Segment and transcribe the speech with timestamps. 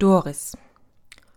[0.00, 0.56] Doris.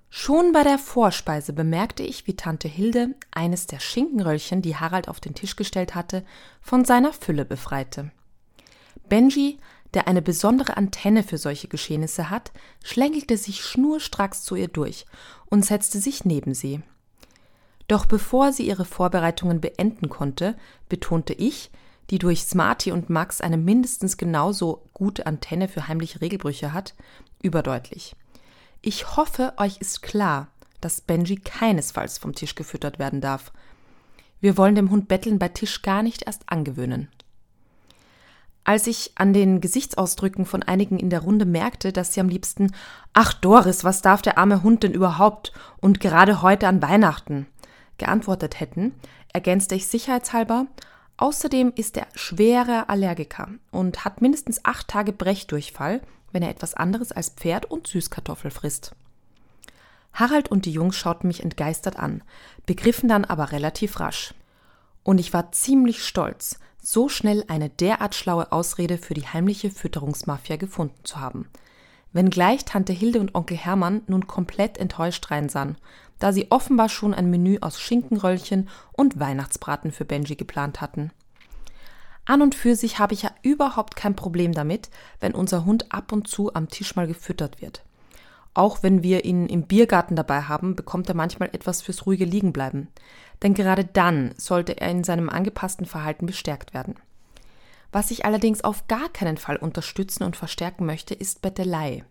[0.09, 5.20] Schon bei der Vorspeise bemerkte ich, wie Tante Hilde eines der Schinkenröllchen, die Harald auf
[5.20, 6.23] den Tisch gestellt hatte,
[6.62, 8.12] von seiner Fülle befreite.
[9.10, 9.60] Benji,
[9.94, 15.05] der eine besondere Antenne für solche Geschehnisse hat, schlängelte sich schnurstracks zu ihr durch
[15.48, 16.82] und setzte sich neben sie.
[17.89, 20.55] Doch bevor sie ihre Vorbereitungen beenden konnte,
[20.88, 21.70] betonte ich,
[22.11, 26.95] die durch Smarty und Max eine mindestens genauso gute Antenne für heimliche Regelbrüche hat,
[27.41, 28.16] überdeutlich.
[28.86, 30.49] Ich hoffe, euch ist klar,
[30.81, 33.53] dass Benji keinesfalls vom Tisch gefüttert werden darf.
[34.41, 37.08] Wir wollen dem Hund Betteln bei Tisch gar nicht erst angewöhnen.
[38.66, 42.73] Als ich an den Gesichtsausdrücken von einigen in der Runde merkte, dass sie am liebsten
[43.13, 47.47] Ach Doris, was darf der arme Hund denn überhaupt und gerade heute an Weihnachten
[47.97, 48.94] geantwortet hätten,
[49.31, 50.67] ergänzte ich sicherheitshalber
[51.16, 56.02] Außerdem ist er schwerer Allergiker und hat mindestens acht Tage Brechdurchfall
[56.34, 58.94] wenn er etwas anderes als Pferd und Süßkartoffel frisst.
[60.14, 62.22] Harald und die Jungs schauten mich entgeistert an,
[62.66, 64.34] begriffen dann aber relativ rasch.
[65.03, 70.58] Und ich war ziemlich stolz, so schnell eine derart schlaue Ausrede für die heimliche Fütterungsmafia
[70.58, 71.48] gefunden zu haben.
[72.12, 75.78] Wenngleich Tante Hilde und Onkel Hermann nun komplett enttäuscht reinsahen,
[76.20, 81.12] da sie offenbar schon ein Menü aus Schinkenröllchen und Weihnachtsbraten für Benji geplant hatten.
[82.25, 86.11] An und für sich habe ich ja überhaupt kein Problem damit, wenn unser Hund ab
[86.11, 87.83] und zu am Tisch mal gefüttert wird.
[88.53, 92.88] Auch wenn wir ihn im Biergarten dabei haben, bekommt er manchmal etwas fürs ruhige Liegenbleiben.
[93.41, 96.95] Denn gerade dann sollte er in seinem angepassten Verhalten bestärkt werden.
[97.91, 102.05] Was ich allerdings auf gar keinen Fall unterstützen und verstärken möchte, ist Bettelei.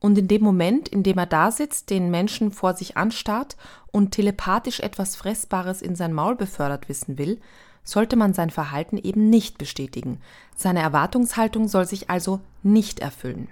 [0.00, 3.56] Und in dem Moment, in dem er da sitzt, den Menschen vor sich anstarrt
[3.92, 7.40] und telepathisch etwas Fressbares in sein Maul befördert wissen will,
[7.84, 10.20] sollte man sein Verhalten eben nicht bestätigen.
[10.54, 13.48] Seine Erwartungshaltung soll sich also nicht erfüllen.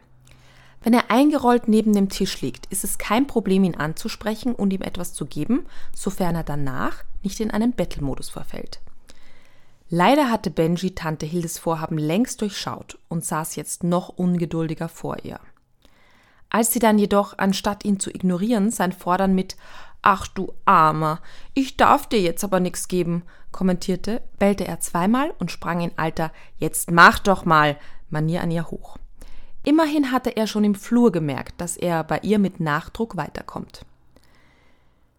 [0.82, 4.82] Wenn er eingerollt neben dem Tisch liegt, ist es kein Problem, ihn anzusprechen und ihm
[4.82, 8.80] etwas zu geben, sofern er danach nicht in einen Bettelmodus verfällt.
[9.90, 15.40] Leider hatte Benji Tante Hildes Vorhaben längst durchschaut und saß jetzt noch ungeduldiger vor ihr.
[16.50, 19.56] Als sie dann jedoch, anstatt ihn zu ignorieren, sein Fordern mit
[20.10, 21.20] Ach du Armer,
[21.52, 26.32] ich darf dir jetzt aber nichts geben, kommentierte, bellte er zweimal und sprang in alter
[26.56, 27.76] Jetzt mach doch mal
[28.08, 28.96] Manier an ihr hoch.
[29.64, 33.84] Immerhin hatte er schon im Flur gemerkt, dass er bei ihr mit Nachdruck weiterkommt.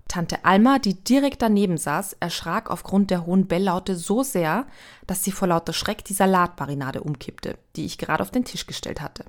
[0.08, 4.66] Tante Alma, die direkt daneben saß, erschrak aufgrund der hohen Belllaute so sehr,
[5.06, 9.02] dass sie vor lauter Schreck die Salatmarinade umkippte, die ich gerade auf den Tisch gestellt
[9.02, 9.26] hatte.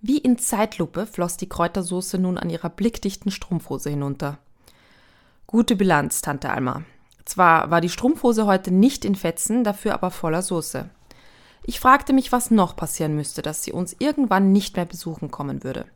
[0.00, 4.38] Wie in Zeitlupe floss die Kräutersoße nun an ihrer blickdichten Strumpfhose hinunter.
[5.50, 6.84] Gute Bilanz, Tante Alma.
[7.24, 10.88] Zwar war die Strumpfhose heute nicht in Fetzen, dafür aber voller Soße.
[11.64, 15.64] Ich fragte mich, was noch passieren müsste, dass sie uns irgendwann nicht mehr besuchen kommen
[15.64, 15.86] würde.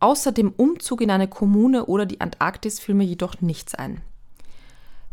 [0.00, 4.02] Außer dem Umzug in eine Kommune oder die Antarktis fiel mir jedoch nichts ein.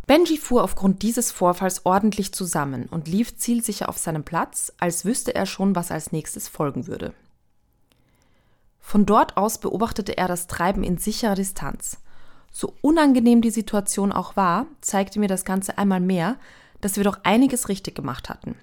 [0.06, 5.34] Benji fuhr aufgrund dieses Vorfalls ordentlich zusammen und lief zielsicher auf seinem Platz, als wüsste
[5.34, 7.14] er schon, was als nächstes folgen würde.
[8.82, 12.00] Von dort aus beobachtete er das Treiben in sicherer Distanz.
[12.58, 16.38] So unangenehm die Situation auch war, zeigte mir das Ganze einmal mehr,
[16.80, 18.56] dass wir doch einiges richtig gemacht hatten.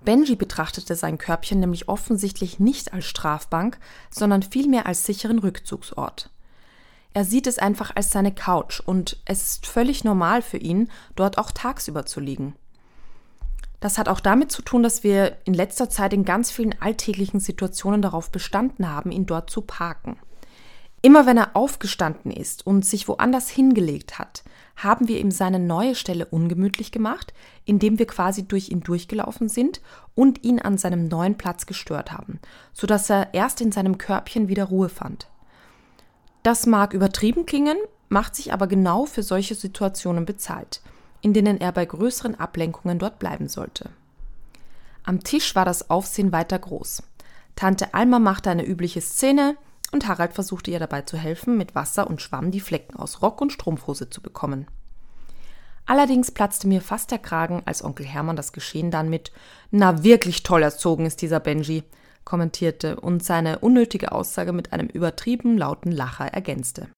[0.00, 3.78] Benji betrachtete sein Körbchen nämlich offensichtlich nicht als Strafbank,
[4.08, 6.30] sondern vielmehr als sicheren Rückzugsort.
[7.12, 11.36] Er sieht es einfach als seine Couch und es ist völlig normal für ihn, dort
[11.36, 12.56] auch tagsüber zu liegen.
[13.80, 17.38] Das hat auch damit zu tun, dass wir in letzter Zeit in ganz vielen alltäglichen
[17.38, 20.18] Situationen darauf bestanden haben, ihn dort zu parken.
[21.00, 24.42] Immer wenn er aufgestanden ist und sich woanders hingelegt hat,
[24.76, 27.32] haben wir ihm seine neue Stelle ungemütlich gemacht,
[27.64, 29.80] indem wir quasi durch ihn durchgelaufen sind
[30.14, 32.40] und ihn an seinem neuen Platz gestört haben,
[32.72, 35.28] sodass er erst in seinem Körbchen wieder Ruhe fand.
[36.42, 37.76] Das mag übertrieben klingen,
[38.08, 40.80] macht sich aber genau für solche Situationen bezahlt,
[41.20, 43.90] in denen er bei größeren Ablenkungen dort bleiben sollte.
[45.04, 47.02] Am Tisch war das Aufsehen weiter groß.
[47.56, 49.56] Tante Alma machte eine übliche Szene,
[49.92, 53.40] und Harald versuchte ihr dabei zu helfen, mit Wasser und Schwamm die Flecken aus Rock
[53.40, 54.66] und Strumpfhose zu bekommen.
[55.86, 59.32] Allerdings platzte mir fast der Kragen, als Onkel Hermann das Geschehen dann mit
[59.70, 61.82] Na wirklich toll erzogen ist dieser Benji,
[62.24, 66.88] kommentierte und seine unnötige Aussage mit einem übertrieben lauten Lacher ergänzte.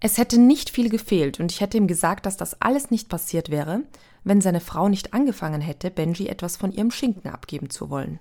[0.00, 3.48] Es hätte nicht viel gefehlt und ich hätte ihm gesagt, dass das alles nicht passiert
[3.48, 3.82] wäre,
[4.24, 8.18] wenn seine Frau nicht angefangen hätte, Benji etwas von ihrem Schinken abgeben zu wollen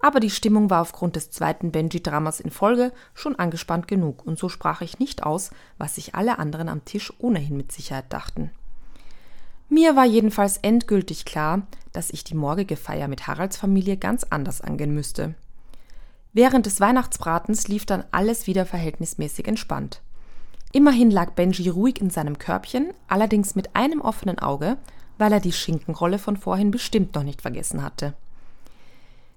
[0.00, 4.48] aber die Stimmung war aufgrund des zweiten Benji-Dramas in Folge schon angespannt genug und so
[4.48, 8.50] sprach ich nicht aus, was sich alle anderen am Tisch ohnehin mit Sicherheit dachten.
[9.68, 11.62] Mir war jedenfalls endgültig klar,
[11.92, 15.34] dass ich die morgige Feier mit Haralds Familie ganz anders angehen müsste.
[16.32, 20.00] Während des Weihnachtsbratens lief dann alles wieder verhältnismäßig entspannt.
[20.72, 24.76] Immerhin lag Benji ruhig in seinem Körbchen, allerdings mit einem offenen Auge,
[25.18, 28.14] weil er die Schinkenrolle von vorhin bestimmt noch nicht vergessen hatte.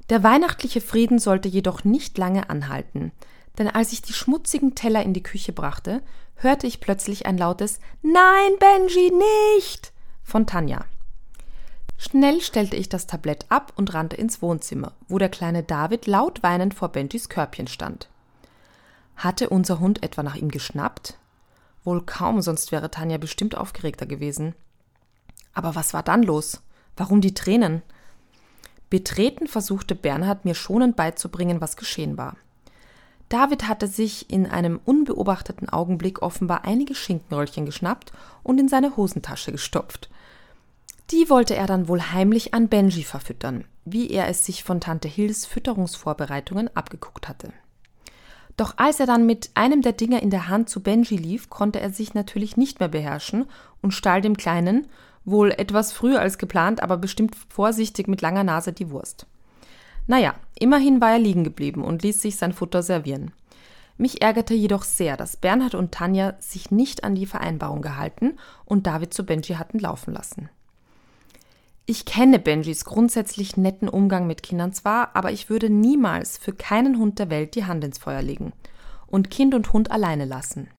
[0.10, 3.12] Der weihnachtliche Frieden sollte jedoch nicht lange anhalten,
[3.58, 6.02] denn als ich die schmutzigen Teller in die Küche brachte,
[6.36, 10.86] hörte ich plötzlich ein lautes Nein, Benji, nicht von Tanja.
[11.98, 16.44] Schnell stellte ich das Tablett ab und rannte ins Wohnzimmer, wo der kleine David laut
[16.44, 18.10] weinend vor Benjis Körbchen stand.
[19.16, 21.18] Hatte unser Hund etwa nach ihm geschnappt?
[21.84, 24.56] Wohl kaum, sonst wäre Tanja bestimmt aufgeregter gewesen.
[25.54, 26.62] Aber was war dann los?
[26.98, 27.84] Warum die Tränen?
[28.94, 32.38] Betreten versuchte Bernhard mir schonend beizubringen, was geschehen war.
[33.28, 38.14] David hatte sich in einem unbeobachteten Augenblick offenbar einige Schinkenröllchen geschnappt
[38.44, 40.12] und in seine Hosentasche gestopft.
[41.10, 45.08] Die wollte er dann wohl heimlich an Benji verfüttern, wie er es sich von Tante
[45.08, 47.52] Hills Fütterungsvorbereitungen abgeguckt hatte.
[48.58, 51.80] Doch als er dann mit einem der Dinger in der Hand zu Benji lief, konnte
[51.80, 53.48] er sich natürlich nicht mehr beherrschen
[53.82, 54.86] und stahl dem Kleinen,
[55.26, 59.26] wohl etwas früher als geplant, aber bestimmt vorsichtig mit langer Nase die Wurst.
[60.08, 63.32] Naja, immerhin war er liegen geblieben und ließ sich sein Futter servieren.
[63.98, 68.88] Mich ärgerte jedoch sehr, dass Bernhard und Tanja sich nicht an die Vereinbarung gehalten und
[68.88, 70.50] David zu Benji hatten laufen lassen.
[71.86, 76.98] Ich kenne Benjis grundsätzlich netten Umgang mit Kindern zwar, aber ich würde niemals für keinen
[76.98, 78.54] Hund der Welt die Hand ins Feuer legen
[79.08, 80.70] und Kind und Hund alleine lassen.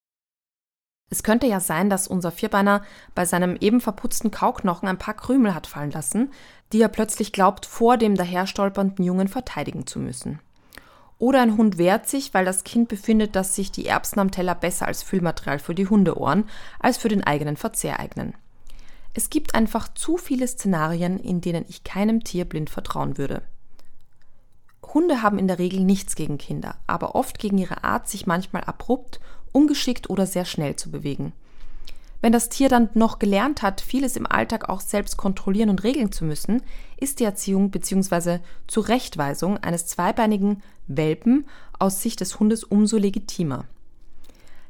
[1.14, 2.82] Es könnte ja sein, dass unser Vierbeiner
[3.14, 6.32] bei seinem eben verputzten Kauknochen ein paar Krümel hat fallen lassen,
[6.72, 10.40] die er plötzlich glaubt, vor dem daherstolpernden Jungen verteidigen zu müssen.
[11.20, 14.56] Oder ein Hund wehrt sich, weil das Kind befindet, dass sich die Erbsen am Teller
[14.56, 16.48] besser als Füllmaterial für die Hundeohren
[16.80, 18.34] als für den eigenen Verzehr eignen.
[19.14, 23.42] Es gibt einfach zu viele Szenarien, in denen ich keinem Tier blind vertrauen würde.
[24.82, 28.64] Hunde haben in der Regel nichts gegen Kinder, aber oft gegen ihre Art, sich manchmal
[28.64, 29.20] abrupt,
[29.54, 31.32] ungeschickt oder sehr schnell zu bewegen.
[32.20, 36.10] Wenn das Tier dann noch gelernt hat, vieles im Alltag auch selbst kontrollieren und regeln
[36.10, 36.62] zu müssen,
[36.96, 38.38] ist die Erziehung bzw.
[38.66, 41.46] Zurechtweisung eines zweibeinigen Welpen
[41.78, 43.66] aus Sicht des Hundes umso legitimer.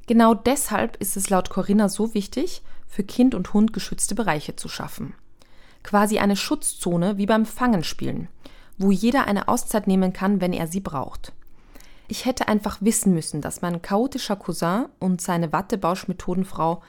[0.07, 4.69] Genau deshalb ist es laut Corinna so wichtig, für Kind und Hund geschützte Bereiche zu
[4.69, 5.15] schaffen.
[5.85, 8.29] Quasi eine Schutzzone wie beim Fangenspielen,
[8.79, 11.33] wo jeder eine Auszeit nehmen kann, wenn er sie braucht.
[12.09, 16.83] Ich hätte einfach wissen müssen, dass mein chaotischer Cousin und seine Wattebausch-Methodenfrau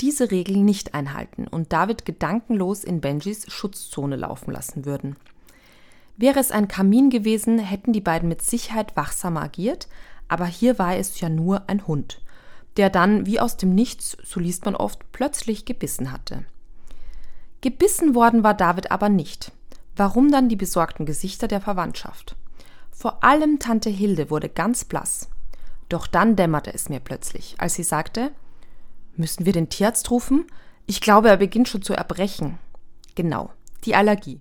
[0.00, 5.16] diese Regeln nicht einhalten und David gedankenlos in Benjis Schutzzone laufen lassen würden.
[6.16, 9.88] Wäre es ein Kamin gewesen, hätten die beiden mit Sicherheit wachsamer agiert,
[10.28, 12.20] aber hier war es ja nur ein Hund
[12.76, 16.44] der dann, wie aus dem Nichts, so liest man oft, plötzlich gebissen hatte.
[17.60, 19.52] Gebissen worden war David aber nicht.
[19.96, 22.36] Warum dann die besorgten Gesichter der Verwandtschaft?
[22.98, 25.28] Vor allem Tante Hilde wurde ganz blass.
[25.90, 28.32] Doch dann dämmerte es mir plötzlich, als sie sagte,
[29.16, 30.46] Müssen wir den Tierarzt rufen?
[30.86, 32.58] Ich glaube, er beginnt schon zu erbrechen.
[33.14, 33.50] Genau,
[33.84, 34.40] die Allergie.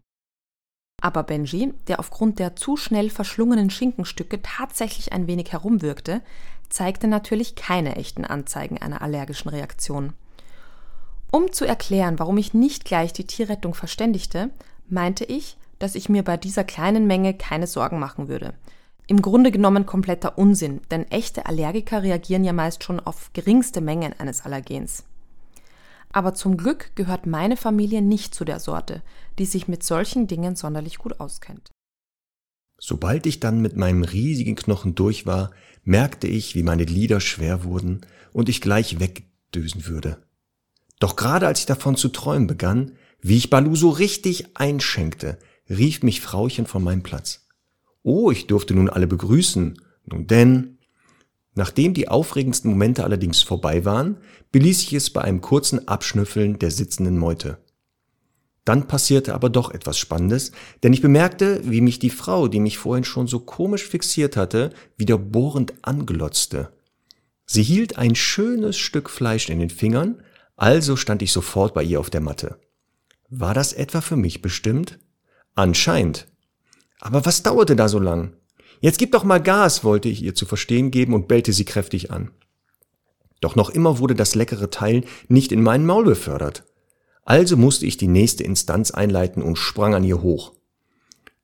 [1.02, 6.22] Aber Benji, der aufgrund der zu schnell verschlungenen Schinkenstücke tatsächlich ein wenig herumwirkte,
[6.70, 10.14] zeigte natürlich keine echten Anzeigen einer allergischen Reaktion.
[11.30, 14.50] Um zu erklären, warum ich nicht gleich die Tierrettung verständigte,
[14.88, 18.54] meinte ich, dass ich mir bei dieser kleinen Menge keine Sorgen machen würde.
[19.08, 24.14] Im Grunde genommen kompletter Unsinn, denn echte Allergiker reagieren ja meist schon auf geringste Mengen
[24.20, 25.04] eines Allergens.
[26.12, 29.04] Aber zum Glück gehört meine Familie nicht zu der Sorte,
[29.38, 31.72] die sich mit solchen Dingen sonderlich gut auskennt.
[32.80, 35.52] Sobald ich dann mit meinem riesigen Knochen durch war,
[35.84, 38.02] merkte ich, wie meine Glieder schwer wurden
[38.34, 40.24] und ich gleich wegdösen würde.
[41.00, 45.38] Doch gerade als ich davon zu träumen begann, wie ich Balu so richtig einschenkte,
[45.70, 47.48] rief mich Frauchen von meinem Platz.
[48.04, 49.82] Oh, ich durfte nun alle begrüßen.
[50.06, 50.78] Nun denn,
[51.56, 54.18] nachdem die aufregendsten Momente allerdings vorbei waren,
[54.52, 57.58] beließ ich es bei einem kurzen Abschnüffeln der sitzenden Meute.
[58.64, 62.80] Dann passierte aber doch etwas Spannendes, denn ich bemerkte, wie mich die Frau, die mich
[62.80, 66.72] vorhin schon so komisch fixiert hatte, wieder bohrend anglotzte.
[67.46, 70.24] Sie hielt ein schönes Stück Fleisch in den Fingern,
[70.56, 72.60] also stand ich sofort bei ihr auf der Matte.
[73.30, 74.98] War das etwa für mich bestimmt?
[75.56, 76.28] Anscheinend.
[77.00, 78.34] Aber was dauerte da so lang?
[78.82, 82.12] Jetzt gib doch mal Gas, wollte ich ihr zu verstehen geben und bellte sie kräftig
[82.12, 82.32] an.
[83.42, 86.64] Doch noch immer wurde das leckere Teil nicht in meinen Maul befördert.
[87.24, 90.54] Also musste ich die nächste Instanz einleiten und sprang an ihr hoch.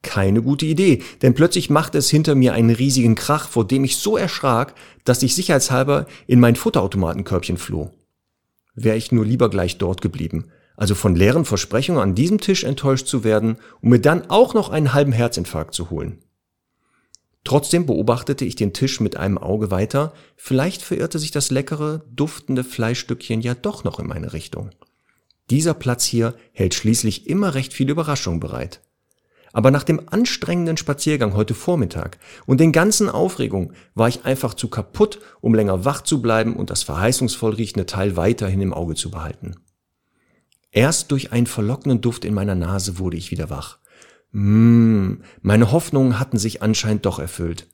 [0.04, 3.98] Keine gute Idee, denn plötzlich machte es hinter mir einen riesigen Krach, vor dem ich
[3.98, 4.74] so erschrak,
[5.06, 7.92] dass ich sicherheitshalber in mein Futterautomatenkörbchen floh.
[8.74, 13.06] Wäre ich nur lieber gleich dort geblieben, also von leeren Versprechungen an diesem Tisch enttäuscht
[13.06, 16.24] zu werden, um mir dann auch noch einen halben Herzinfarkt zu holen.
[17.44, 22.64] Trotzdem beobachtete ich den Tisch mit einem Auge weiter, vielleicht verirrte sich das leckere, duftende
[22.64, 24.72] Fleischstückchen ja doch noch in meine Richtung.
[25.52, 28.82] Dieser Platz hier hält schließlich immer recht viel Überraschung bereit.
[29.54, 34.68] Aber nach dem anstrengenden Spaziergang heute Vormittag und den ganzen Aufregungen war ich einfach zu
[34.68, 39.12] kaputt, um länger wach zu bleiben und das verheißungsvoll riechende Teil weiterhin im Auge zu
[39.12, 39.58] behalten.
[40.72, 43.78] Erst durch einen verlockenden Duft in meiner Nase wurde ich wieder wach.
[44.32, 47.68] Mmh, meine Hoffnungen hatten sich anscheinend doch erfüllt.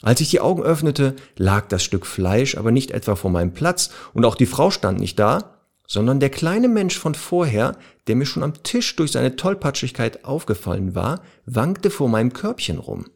[0.00, 3.90] Als ich die Augen öffnete, lag das Stück Fleisch aber nicht etwa vor meinem Platz
[4.14, 7.76] und auch die Frau stand nicht da, sondern der kleine Mensch von vorher,
[8.06, 13.06] der mir schon am Tisch durch seine Tollpatschigkeit aufgefallen war, wankte vor meinem Körbchen rum.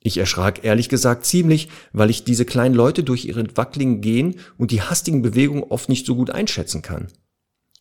[0.00, 4.70] Ich erschrak ehrlich gesagt ziemlich, weil ich diese kleinen Leute durch ihre wackeligen Gehen und
[4.70, 7.08] die hastigen Bewegungen oft nicht so gut einschätzen kann.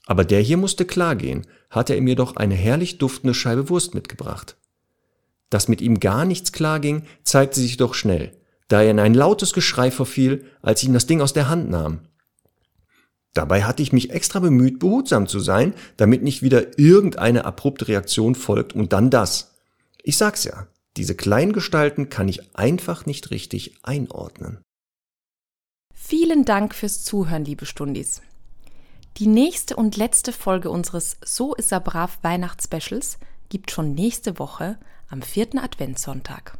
[0.06, 3.96] Aber der hier musste klar gehen, hatte er mir doch eine herrlich duftende Scheibe Wurst
[3.96, 4.58] mitgebracht.
[5.50, 8.32] Dass mit ihm gar nichts klar ging, zeigte sich doch schnell,
[8.68, 11.70] da er in ein lautes Geschrei verfiel, als ich ihm das Ding aus der Hand
[11.70, 12.00] nahm.
[13.34, 18.36] Dabei hatte ich mich extra bemüht, behutsam zu sein, damit nicht wieder irgendeine abrupte Reaktion
[18.36, 19.56] folgt und dann das.
[20.04, 20.68] Ich sag's ja,
[20.98, 24.60] diese kleinen Gestalten kann ich einfach nicht richtig einordnen.
[25.94, 28.22] Vielen Dank fürs Zuhören, liebe Stundis.
[29.18, 34.80] Die nächste und letzte Folge unseres So ist er brav Weihnachtsspecials gibt schon nächste Woche
[35.08, 36.58] am vierten Adventssonntag.